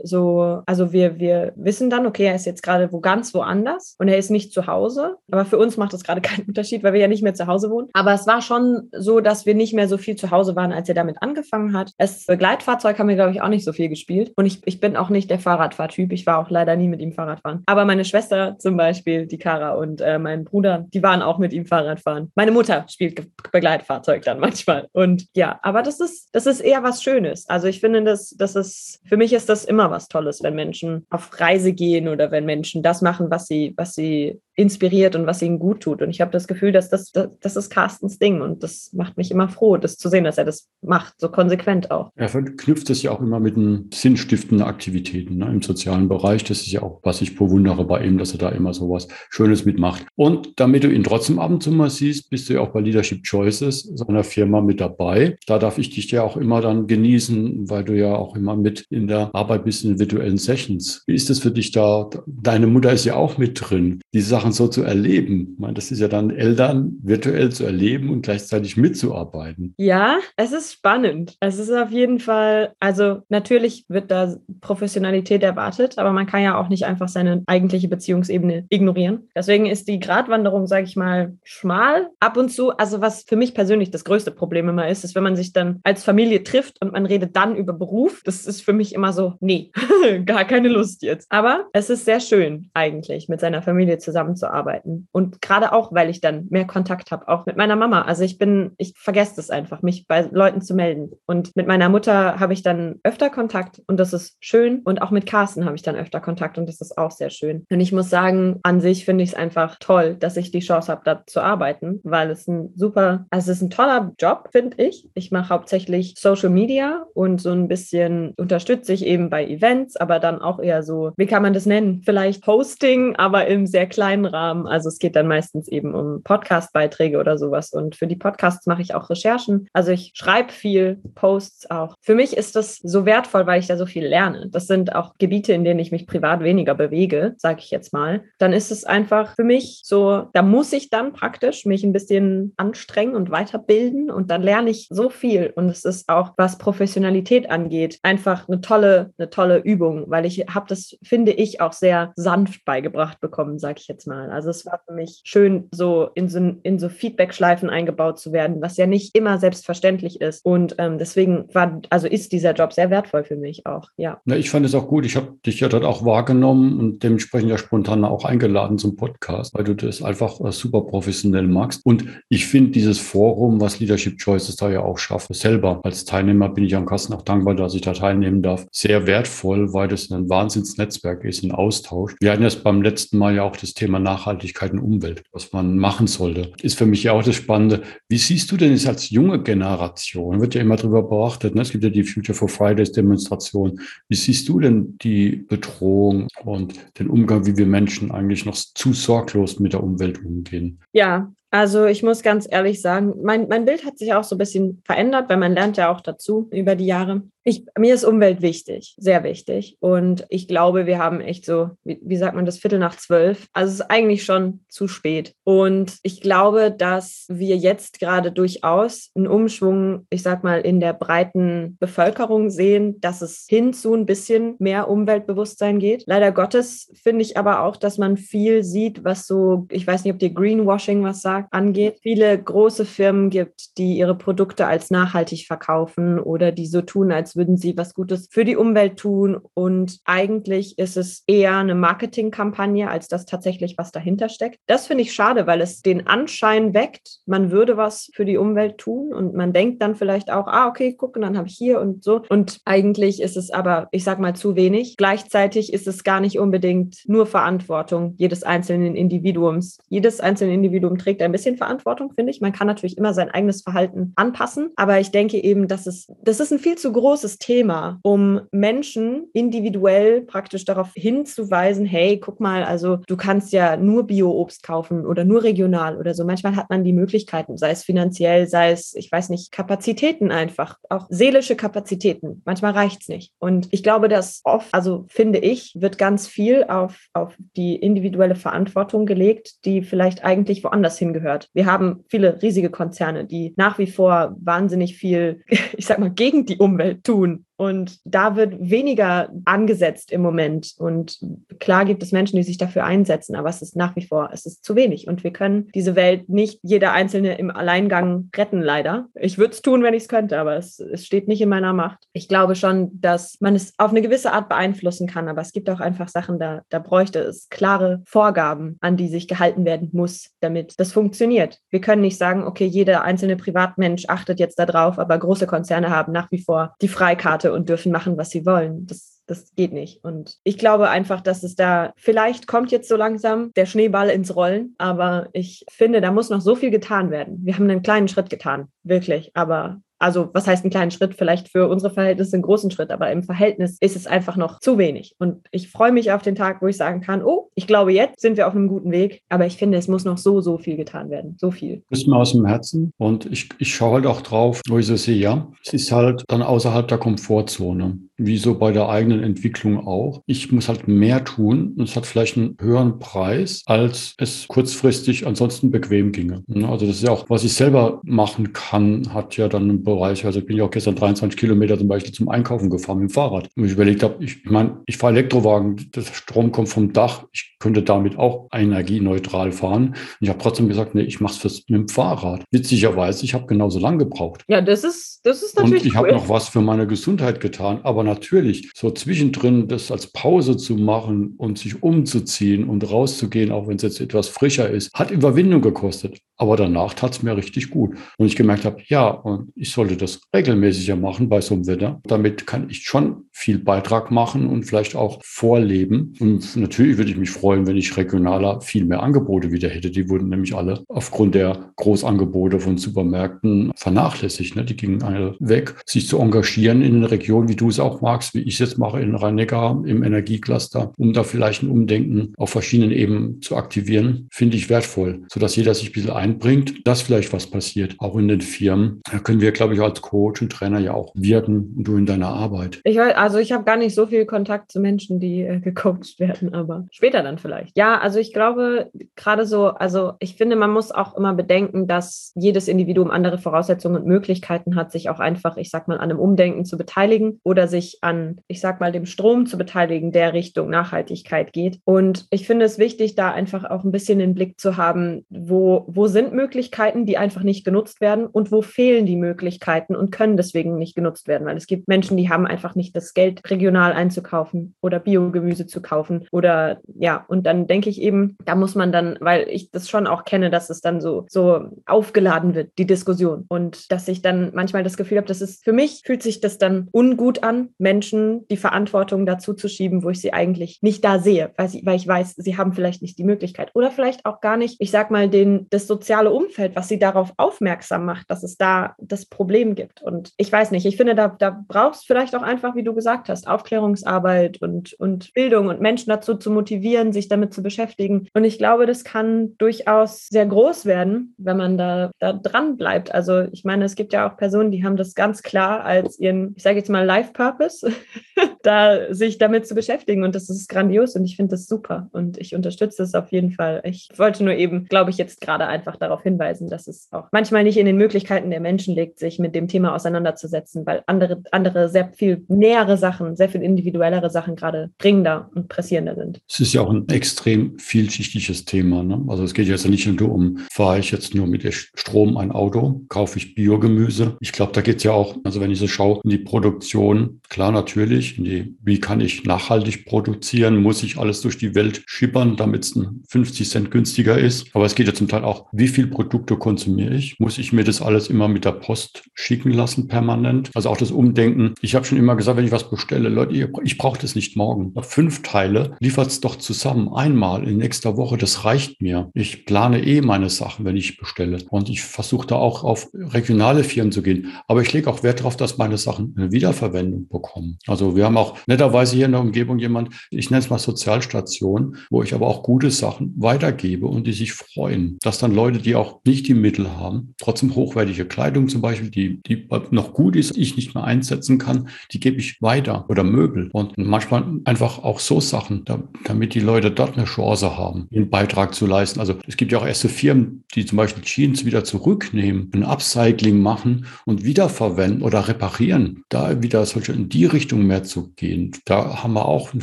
[0.02, 4.08] so, also wir, wir wissen dann, okay, er ist jetzt gerade wo ganz woanders und
[4.08, 5.16] er ist nicht zu Hause.
[5.30, 7.70] Aber für uns macht das gerade keinen Unterschied, weil wir ja nicht mehr zu Hause
[7.70, 7.88] wohnen.
[7.92, 10.88] Aber es war schon so, dass wir nicht mehr so viel zu Hause waren, als
[10.88, 11.92] er damit angefangen hat.
[11.98, 14.32] Das Begleitfahrzeug haben wir, glaube ich, auch nicht so viel gespielt.
[14.36, 16.12] Und ich, ich bin auch nicht der Fahrradfahrtyp.
[16.12, 17.62] Ich war auch leider nie mit ihm Fahrradfahren.
[17.66, 21.52] Aber meine Schwester zum Beispiel, die Kara und äh, mein Bruder, die waren auch mit
[21.52, 22.30] ihm Fahrradfahren.
[22.34, 24.88] Meine Mutter spielt Begleitfahrzeug dann manchmal.
[24.92, 27.48] Und ja, aber das ist, das ist eher was Schönes.
[27.48, 31.06] Also ich finde, das, das ist, für mich ist das immer was Tolles, wenn Menschen
[31.10, 35.40] auf Reise gehen oder wenn Menschen das machen, was sie, was sie inspiriert und was
[35.40, 36.02] ihnen gut tut.
[36.02, 39.16] Und ich habe das Gefühl, dass das, das, das ist Carstens Ding und das macht
[39.16, 42.10] mich immer froh, das zu sehen, dass er das macht, so konsequent auch.
[42.14, 46.44] Er verknüpft es ja auch immer mit den sinnstiftenden Aktivitäten ne, im sozialen Bereich.
[46.44, 49.08] Das ist ja auch, was ich bewundere bei ihm, dass er da immer so was
[49.30, 50.04] Schönes mitmacht.
[50.14, 52.80] Und damit du ihn trotzdem ab und zu mal siehst, bist du ja auch bei
[52.80, 55.38] Leadership Choices seiner Firma mit dabei.
[55.46, 58.84] Da darf ich dich ja auch immer dann genießen, weil du ja auch immer mit
[58.90, 61.02] in der Arbeit bist in virtuellen Sessions.
[61.06, 62.08] Wie ist das für dich da?
[62.26, 64.00] Deine Mutter ist ja auch mit drin.
[64.12, 65.52] Die Sachen Sachen so zu erleben.
[65.54, 69.74] Ich meine, das ist ja dann Eltern virtuell zu erleben und gleichzeitig mitzuarbeiten.
[69.76, 71.36] Ja, es ist spannend.
[71.40, 76.58] Es ist auf jeden Fall, also natürlich wird da Professionalität erwartet, aber man kann ja
[76.58, 79.28] auch nicht einfach seine eigentliche Beziehungsebene ignorieren.
[79.34, 82.70] Deswegen ist die Gratwanderung, sage ich mal, schmal ab und zu.
[82.70, 85.80] Also was für mich persönlich das größte Problem immer ist, ist, wenn man sich dann
[85.84, 88.22] als Familie trifft und man redet dann über Beruf.
[88.24, 89.70] Das ist für mich immer so so, nee,
[90.24, 91.26] gar keine Lust jetzt.
[91.30, 95.08] Aber es ist sehr schön eigentlich, mit seiner Familie zusammenzuarbeiten.
[95.12, 98.02] Und gerade auch, weil ich dann mehr Kontakt habe, auch mit meiner Mama.
[98.02, 101.10] Also ich bin, ich vergesse das einfach, mich bei Leuten zu melden.
[101.26, 104.80] Und mit meiner Mutter habe ich dann öfter Kontakt und das ist schön.
[104.84, 107.66] Und auch mit Carsten habe ich dann öfter Kontakt und das ist auch sehr schön.
[107.70, 110.90] Und ich muss sagen, an sich finde ich es einfach toll, dass ich die Chance
[110.90, 114.82] habe, da zu arbeiten, weil es ein super, also es ist ein toller Job, finde
[114.82, 115.10] ich.
[115.12, 120.20] Ich mache hauptsächlich Social Media und so ein bisschen unterstütze ich eben bei Events, aber
[120.20, 122.02] dann auch eher so, wie kann man das nennen?
[122.04, 124.66] Vielleicht Hosting, aber im sehr kleinen Rahmen.
[124.66, 127.72] Also es geht dann meistens eben um Podcast-Beiträge oder sowas.
[127.72, 129.68] Und für die Podcasts mache ich auch Recherchen.
[129.72, 131.94] Also ich schreibe viel, Posts auch.
[132.00, 134.48] Für mich ist das so wertvoll, weil ich da so viel lerne.
[134.50, 138.22] Das sind auch Gebiete, in denen ich mich privat weniger bewege, sage ich jetzt mal.
[138.38, 142.54] Dann ist es einfach für mich so, da muss ich dann praktisch mich ein bisschen
[142.56, 145.52] anstrengen und weiterbilden und dann lerne ich so viel.
[145.54, 150.38] Und es ist auch, was Professionalität angeht, einfach eine tolle, eine tolle Übung, weil ich
[150.48, 154.30] habe das, finde ich, auch sehr sanft beigebracht bekommen, sage ich jetzt mal.
[154.30, 158.60] Also es war für mich schön, so in so, in so Feedback-Schleifen eingebaut zu werden,
[158.60, 160.44] was ja nicht immer selbstverständlich ist.
[160.44, 164.20] Und ähm, deswegen war, also ist dieser Job sehr wertvoll für mich auch, ja.
[164.26, 165.06] ja ich fand es auch gut.
[165.06, 169.54] Ich habe dich ja dort auch wahrgenommen und dementsprechend ja spontan auch eingeladen zum Podcast,
[169.54, 171.84] weil du das einfach äh, super professionell magst.
[171.84, 176.48] Und ich finde dieses Forum, was Leadership Choices da ja auch schafft, selber als Teilnehmer
[176.48, 180.10] bin ich am Kasten auch dankbar, dass ich da teilnehmen darf, sehr wertvoll, weil das
[180.10, 182.14] ein Wahnsinnsnetzwerk ist, ein Austausch.
[182.20, 185.76] Wir hatten jetzt beim letzten Mal ja auch das Thema Nachhaltigkeit und Umwelt, was man
[185.78, 186.52] machen sollte.
[186.62, 187.82] Ist für mich ja auch das Spannende.
[188.08, 190.40] Wie siehst du denn es als junge Generation?
[190.40, 191.62] Wird ja immer darüber beachtet, ne?
[191.62, 193.80] es gibt ja die Future for Fridays Demonstration.
[194.08, 198.92] Wie siehst du denn die Bedrohung und den Umgang, wie wir Menschen eigentlich noch zu
[198.92, 200.80] sorglos mit der Umwelt umgehen?
[200.92, 204.38] Ja, also ich muss ganz ehrlich sagen, mein, mein Bild hat sich auch so ein
[204.38, 207.22] bisschen verändert, weil man lernt ja auch dazu über die Jahre.
[207.42, 209.76] Ich, mir ist Umwelt wichtig, sehr wichtig.
[209.80, 213.46] Und ich glaube, wir haben echt so, wie, wie sagt man das, Viertel nach zwölf.
[213.52, 215.34] Also es ist eigentlich schon zu spät.
[215.44, 220.92] Und ich glaube, dass wir jetzt gerade durchaus einen Umschwung, ich sag mal, in der
[220.92, 226.04] breiten Bevölkerung sehen, dass es hin zu ein bisschen mehr Umweltbewusstsein geht.
[226.06, 230.12] Leider Gottes finde ich aber auch, dass man viel sieht, was so, ich weiß nicht,
[230.12, 231.98] ob dir Greenwashing was sagt, angeht.
[232.02, 237.29] Viele große Firmen gibt, die ihre Produkte als nachhaltig verkaufen oder die so tun, als
[237.36, 239.38] würden sie was Gutes für die Umwelt tun.
[239.54, 244.58] Und eigentlich ist es eher eine Marketingkampagne, als dass tatsächlich was dahinter steckt.
[244.66, 248.78] Das finde ich schade, weil es den Anschein weckt, man würde was für die Umwelt
[248.78, 252.04] tun und man denkt dann vielleicht auch, ah, okay, gucken, dann habe ich hier und
[252.04, 252.22] so.
[252.28, 254.96] Und eigentlich ist es aber, ich sag mal, zu wenig.
[254.96, 259.78] Gleichzeitig ist es gar nicht unbedingt nur Verantwortung jedes einzelnen Individuums.
[259.88, 262.40] Jedes einzelne Individuum trägt ein bisschen Verantwortung, finde ich.
[262.40, 266.40] Man kann natürlich immer sein eigenes Verhalten anpassen, aber ich denke eben, dass es, das
[266.40, 272.64] ist ein viel zu großes Thema, um Menschen individuell praktisch darauf hinzuweisen, hey, guck mal,
[272.64, 276.24] also du kannst ja nur Bio-Obst kaufen oder nur regional oder so.
[276.24, 280.76] Manchmal hat man die Möglichkeiten, sei es finanziell, sei es, ich weiß nicht, Kapazitäten einfach,
[280.88, 282.42] auch seelische Kapazitäten.
[282.44, 283.32] Manchmal reicht es nicht.
[283.38, 288.36] Und ich glaube, dass oft, also finde ich, wird ganz viel auf, auf die individuelle
[288.36, 291.48] Verantwortung gelegt, die vielleicht eigentlich woanders hingehört gehört.
[291.54, 295.42] Wir haben viele riesige Konzerne, die nach wie vor wahnsinnig viel,
[295.76, 300.72] ich sag mal, gegen die Umwelt tun und da wird weniger angesetzt im Moment.
[300.78, 301.18] Und
[301.58, 304.46] klar gibt es Menschen, die sich dafür einsetzen, aber es ist nach wie vor, es
[304.46, 305.08] ist zu wenig.
[305.08, 309.08] Und wir können diese Welt nicht jeder Einzelne im Alleingang retten, leider.
[309.14, 311.74] Ich würde es tun, wenn ich es könnte, aber es, es steht nicht in meiner
[311.74, 311.98] Macht.
[312.14, 315.68] Ich glaube schon, dass man es auf eine gewisse Art beeinflussen kann, aber es gibt
[315.68, 320.30] auch einfach Sachen, da, da bräuchte es klare Vorgaben, an die sich gehalten werden muss,
[320.40, 321.58] damit das funktioniert.
[321.68, 326.12] Wir können nicht sagen, okay, jeder einzelne Privatmensch achtet jetzt darauf, aber große Konzerne haben
[326.12, 328.86] nach wie vor die Freikarte und dürfen machen, was sie wollen.
[328.86, 330.04] Das, das geht nicht.
[330.04, 334.34] Und ich glaube einfach, dass es da, vielleicht kommt jetzt so langsam der Schneeball ins
[334.34, 337.40] Rollen, aber ich finde, da muss noch so viel getan werden.
[337.44, 339.30] Wir haben einen kleinen Schritt getan, wirklich.
[339.34, 341.14] Aber also was heißt einen kleinen Schritt?
[341.14, 344.78] Vielleicht für unsere Verhältnisse einen großen Schritt, aber im Verhältnis ist es einfach noch zu
[344.78, 345.14] wenig.
[345.18, 348.20] Und ich freue mich auf den Tag, wo ich sagen kann, oh, ich glaube, jetzt
[348.20, 350.76] sind wir auf einem guten Weg, aber ich finde, es muss noch so, so viel
[350.76, 351.36] getan werden.
[351.38, 351.82] So viel.
[351.90, 354.86] Das ist mir aus dem Herzen und ich, ich schaue halt auch drauf, wo ich
[354.86, 359.22] so sehe, ja, es ist halt dann außerhalb der Komfortzone wie so bei der eigenen
[359.22, 360.22] Entwicklung auch.
[360.26, 365.26] Ich muss halt mehr tun und es hat vielleicht einen höheren Preis, als es kurzfristig
[365.26, 366.44] ansonsten bequem ginge.
[366.68, 370.24] Also das ist ja auch, was ich selber machen kann, hat ja dann einen Bereich.
[370.24, 373.14] Also ich bin ja auch gestern 23 Kilometer zum Beispiel zum Einkaufen gefahren mit dem
[373.14, 373.48] Fahrrad.
[373.56, 377.24] Und ich überlegt habe, ich, ich meine, ich fahre Elektrowagen, das Strom kommt vom Dach,
[377.32, 379.88] ich könnte damit auch energieneutral fahren.
[379.88, 382.42] Und ich habe trotzdem gesagt, nee, ich mache es mit dem Fahrrad.
[382.50, 384.44] Witzigerweise, ich habe genauso lang gebraucht.
[384.48, 385.98] Ja, das ist, das ist natürlich Und ich cool.
[385.98, 390.74] habe noch was für meine Gesundheit getan, aber natürlich, so zwischendrin das als Pause zu
[390.74, 395.60] machen und sich umzuziehen und rauszugehen, auch wenn es jetzt etwas frischer ist, hat Überwindung
[395.60, 396.20] gekostet.
[396.36, 397.96] Aber danach tat es mir richtig gut.
[398.16, 402.00] Und ich gemerkt habe, ja, und ich sollte das regelmäßiger machen bei so einem Wetter.
[402.04, 406.14] Damit kann ich schon viel Beitrag machen und vielleicht auch vorleben.
[406.20, 409.90] Und natürlich würde ich mich freuen, wenn ich regionaler viel mehr Angebote wieder hätte.
[409.90, 414.56] Die wurden nämlich alle aufgrund der Großangebote von Supermärkten vernachlässigt.
[414.56, 414.64] Ne?
[414.64, 415.74] Die gingen alle weg.
[415.86, 418.78] Sich zu engagieren in einer Region, wie du es auch magst, wie ich es jetzt
[418.78, 424.28] mache in rhein im Energiecluster, um da vielleicht ein Umdenken auf verschiedenen Ebenen zu aktivieren,
[424.30, 428.16] finde ich wertvoll, sodass jeder sich ein bisschen ein einbringt, dass vielleicht was passiert, auch
[428.16, 429.00] in den Firmen.
[429.10, 432.06] Da können wir, glaube ich, als Coach und Trainer ja auch wirken und du in
[432.06, 432.80] deiner Arbeit.
[432.84, 436.54] Ich, also ich habe gar nicht so viel Kontakt zu Menschen, die äh, gecoacht werden,
[436.54, 437.76] aber später dann vielleicht.
[437.76, 442.32] Ja, also ich glaube, gerade so, also ich finde, man muss auch immer bedenken, dass
[442.34, 446.18] jedes Individuum andere Voraussetzungen und Möglichkeiten hat, sich auch einfach, ich sag mal, an einem
[446.18, 450.70] Umdenken zu beteiligen oder sich an, ich sag mal, dem Strom zu beteiligen, der Richtung
[450.70, 451.80] Nachhaltigkeit geht.
[451.84, 455.84] Und ich finde es wichtig, da einfach auch ein bisschen den Blick zu haben, wo,
[455.88, 459.49] wo sind Möglichkeiten, die einfach nicht genutzt werden und wo fehlen die Möglichkeiten
[459.96, 463.14] und können deswegen nicht genutzt werden, weil es gibt Menschen, die haben einfach nicht das
[463.14, 468.54] Geld, regional einzukaufen oder Biogemüse zu kaufen oder ja, und dann denke ich eben, da
[468.54, 472.54] muss man dann, weil ich das schon auch kenne, dass es dann so, so aufgeladen
[472.54, 473.46] wird, die Diskussion.
[473.48, 476.58] Und dass ich dann manchmal das Gefühl habe, dass es für mich fühlt sich das
[476.58, 481.18] dann ungut an, Menschen die Verantwortung dazu zu schieben, wo ich sie eigentlich nicht da
[481.18, 484.40] sehe, weil, sie, weil ich weiß, sie haben vielleicht nicht die Möglichkeit oder vielleicht auch
[484.40, 488.30] gar nicht, ich sag mal, den, das soziale soziale Umfeld, was sie darauf aufmerksam macht,
[488.30, 489.39] dass es da das Problem
[489.74, 490.02] gibt.
[490.02, 493.28] Und ich weiß nicht, ich finde, da, da brauchst vielleicht auch einfach, wie du gesagt
[493.28, 498.28] hast, Aufklärungsarbeit und, und Bildung und Menschen dazu zu motivieren, sich damit zu beschäftigen.
[498.34, 503.14] Und ich glaube, das kann durchaus sehr groß werden, wenn man da, da dran bleibt.
[503.14, 506.54] Also ich meine, es gibt ja auch Personen, die haben das ganz klar als ihren,
[506.56, 507.92] ich sage jetzt mal, Life-Purpose,
[508.62, 510.24] da sich damit zu beschäftigen.
[510.24, 512.08] Und das ist grandios und ich finde das super.
[512.12, 513.80] Und ich unterstütze es auf jeden Fall.
[513.84, 517.64] Ich wollte nur eben, glaube ich, jetzt gerade einfach darauf hinweisen, dass es auch manchmal
[517.64, 521.88] nicht in den Möglichkeiten der Menschen liegt, sich mit dem Thema auseinanderzusetzen, weil andere, andere
[521.88, 526.40] sehr viel nähere Sachen, sehr viel individuellere Sachen gerade dringender und pressierender sind.
[526.48, 529.02] Es ist ja auch ein extrem vielschichtiges Thema.
[529.02, 529.24] Ne?
[529.28, 533.02] Also es geht jetzt nicht nur um, fahre ich jetzt nur mit Strom ein Auto,
[533.08, 534.36] kaufe ich Biogemüse.
[534.40, 537.40] Ich glaube, da geht es ja auch, also wenn ich so schaue, in die Produktion,
[537.48, 538.49] klar natürlich, in die,
[538.82, 543.68] wie kann ich nachhaltig produzieren, muss ich alles durch die Welt schippern, damit es 50
[543.68, 544.66] Cent günstiger ist.
[544.74, 547.38] Aber es geht ja zum Teil auch, wie viele Produkte konsumiere ich?
[547.38, 550.70] Muss ich mir das alles immer mit der Post schicken lassen, permanent?
[550.74, 551.74] Also auch das Umdenken.
[551.80, 554.92] Ich habe schon immer gesagt, wenn ich was bestelle, Leute, ich brauche das nicht morgen.
[555.02, 559.30] Fünf Teile, liefert es doch zusammen einmal in nächster Woche, das reicht mir.
[559.34, 561.58] Ich plane eh meine Sachen, wenn ich bestelle.
[561.70, 564.52] Und ich versuche da auch auf regionale Firmen zu gehen.
[564.66, 567.78] Aber ich lege auch Wert darauf, dass meine Sachen eine Wiederverwendung bekommen.
[567.86, 571.96] Also wir haben auch netterweise hier in der Umgebung jemand, ich nenne es mal Sozialstation,
[572.10, 575.94] wo ich aber auch gute Sachen weitergebe und die sich freuen, dass dann Leute die
[575.94, 580.56] auch nicht die Mittel haben, trotzdem hochwertige Kleidung zum Beispiel, die, die noch gut ist,
[580.56, 583.70] ich nicht mehr einsetzen kann, die gebe ich weiter oder Möbel.
[583.72, 588.30] Und manchmal einfach auch so Sachen, da, damit die Leute dort eine Chance haben, einen
[588.30, 589.20] Beitrag zu leisten.
[589.20, 593.60] Also es gibt ja auch erste Firmen, die zum Beispiel Jeans wieder zurücknehmen, ein Upcycling
[593.60, 596.22] machen und wiederverwenden oder reparieren.
[596.28, 598.76] Da wieder solche in die Richtung mehr zu gehen.
[598.84, 599.82] Da haben wir auch eine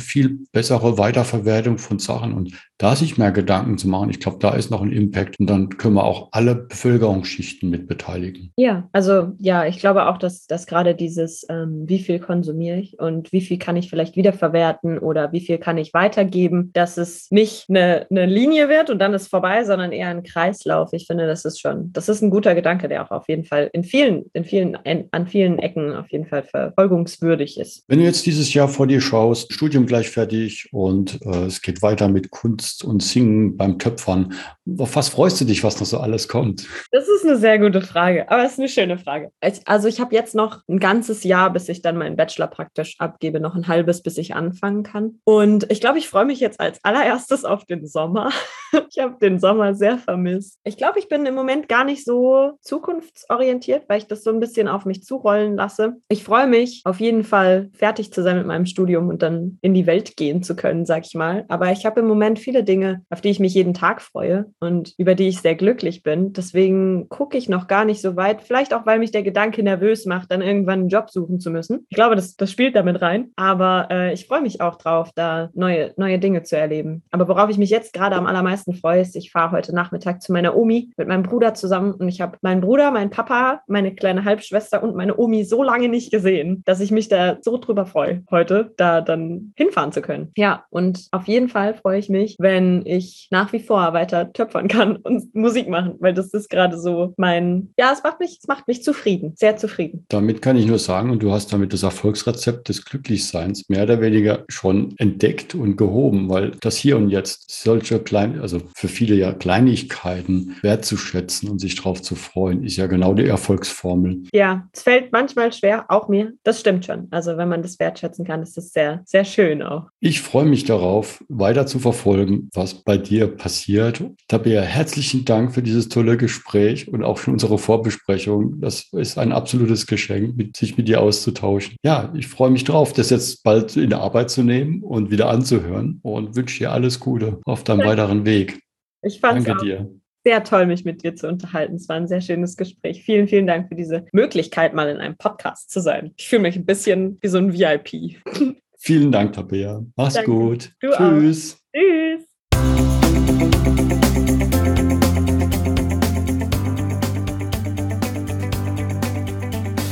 [0.00, 4.08] viel bessere Weiterverwertung von Sachen und da sich mehr Gedanken zu machen.
[4.10, 7.88] Ich glaube, da ist noch ein Impact und dann können wir auch alle Bevölkerungsschichten mit
[7.88, 8.52] beteiligen.
[8.56, 12.98] Ja, also ja, ich glaube auch, dass, dass gerade dieses, ähm, wie viel konsumiere ich
[12.98, 17.30] und wie viel kann ich vielleicht wiederverwerten oder wie viel kann ich weitergeben, dass es
[17.30, 20.92] nicht eine, eine Linie wird und dann ist vorbei, sondern eher ein Kreislauf.
[20.92, 23.70] Ich finde, das ist schon, das ist ein guter Gedanke, der auch auf jeden Fall
[23.72, 24.78] in vielen, in vielen,
[25.10, 27.82] an vielen Ecken auf jeden Fall verfolgungswürdig ist.
[27.88, 31.82] Wenn du jetzt dieses Jahr vor dir schaust, Studium gleich fertig und äh, es geht
[31.82, 34.34] weiter mit Kunst Kunst und Singen beim Töpfern.
[34.76, 36.66] Auf was freust du dich, was noch so alles kommt?
[36.92, 39.30] Das ist eine sehr gute Frage, aber es ist eine schöne Frage.
[39.64, 43.40] also ich habe jetzt noch ein ganzes Jahr, bis ich dann meinen Bachelor praktisch abgebe,
[43.40, 45.20] noch ein halbes, bis ich anfangen kann.
[45.24, 48.30] Und ich glaube, ich freue mich jetzt als allererstes auf den Sommer.
[48.90, 50.58] ich habe den Sommer sehr vermisst.
[50.64, 54.40] Ich glaube, ich bin im Moment gar nicht so zukunftsorientiert, weil ich das so ein
[54.40, 55.96] bisschen auf mich zurollen lasse.
[56.08, 59.72] Ich freue mich auf jeden Fall, fertig zu sein mit meinem Studium und dann in
[59.72, 61.44] die Welt gehen zu können, sag ich mal.
[61.48, 64.52] Aber ich habe im Moment viele viele Dinge, auf die ich mich jeden Tag freue.
[64.60, 66.32] Und über die ich sehr glücklich bin.
[66.32, 68.42] Deswegen gucke ich noch gar nicht so weit.
[68.42, 71.86] Vielleicht auch, weil mich der Gedanke nervös macht, dann irgendwann einen Job suchen zu müssen.
[71.88, 73.30] Ich glaube, das, das spielt damit rein.
[73.36, 77.02] Aber äh, ich freue mich auch drauf, da neue, neue Dinge zu erleben.
[77.10, 80.32] Aber worauf ich mich jetzt gerade am allermeisten freue, ist, ich fahre heute Nachmittag zu
[80.32, 84.24] meiner Omi mit meinem Bruder zusammen und ich habe meinen Bruder, meinen Papa, meine kleine
[84.24, 88.22] Halbschwester und meine Omi so lange nicht gesehen, dass ich mich da so drüber freue,
[88.30, 90.32] heute da dann hinfahren zu können.
[90.36, 94.68] Ja, und auf jeden Fall freue ich mich, wenn ich nach wie vor weiter töpfern
[94.68, 98.48] kann und Musik machen, weil das ist gerade so mein, ja, es macht mich, es
[98.48, 100.04] macht mich zufrieden, sehr zufrieden.
[100.08, 104.00] Damit kann ich nur sagen, und du hast damit das Erfolgsrezept des Glücklichseins mehr oder
[104.00, 109.14] weniger schon entdeckt und gehoben, weil das hier und jetzt solche kleine, also für viele
[109.14, 114.24] ja Kleinigkeiten wertzuschätzen und sich darauf zu freuen, ist ja genau die Erfolgsformel.
[114.32, 116.32] Ja, es fällt manchmal schwer, auch mir.
[116.44, 117.08] Das stimmt schon.
[117.10, 119.86] Also wenn man das wertschätzen kann, ist das sehr, sehr schön auch.
[120.00, 124.02] Ich freue mich darauf, weiter zu verfolgen, was bei dir passiert.
[124.38, 128.60] Tabea, herzlichen Dank für dieses tolle Gespräch und auch für unsere Vorbesprechung.
[128.60, 131.76] Das ist ein absolutes Geschenk, mit, sich mit dir auszutauschen.
[131.82, 135.98] Ja, ich freue mich drauf, das jetzt bald in Arbeit zu nehmen und wieder anzuhören
[136.02, 138.60] und wünsche dir alles Gute auf deinem weiteren Weg.
[139.02, 139.90] Ich fand Danke dir
[140.24, 141.76] sehr toll, mich mit dir zu unterhalten.
[141.76, 143.02] Es war ein sehr schönes Gespräch.
[143.02, 146.12] Vielen, vielen Dank für diese Möglichkeit, mal in einem Podcast zu sein.
[146.16, 148.22] Ich fühle mich ein bisschen wie so ein VIP.
[148.78, 149.82] Vielen Dank, Tabea.
[149.96, 150.30] Mach's Danke.
[150.30, 150.72] gut.
[150.80, 151.54] Du Tschüss.
[151.54, 151.80] Auch.
[151.80, 152.27] Tschüss.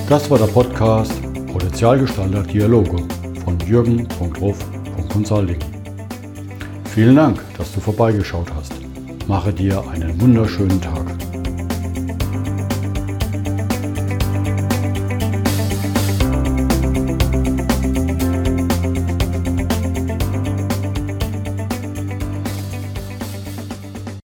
[0.08, 1.12] Das war der Podcast
[1.52, 2.96] Potenzialgestalter Dialoge
[3.44, 5.58] von Jürgen.ruf.consulting.
[6.94, 8.72] Vielen Dank, dass du vorbeigeschaut hast.
[9.26, 11.35] Mache dir einen wunderschönen Tag.